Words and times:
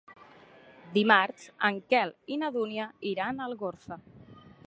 Dimarts 0.95 1.43
en 1.69 1.77
Quel 1.93 2.15
i 2.35 2.39
na 2.45 2.51
Dúnia 2.57 2.89
iran 3.13 3.39
a 3.39 3.47
Algorfa. 3.51 4.01